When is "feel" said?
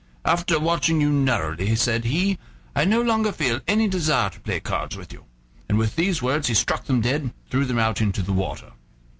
3.31-3.61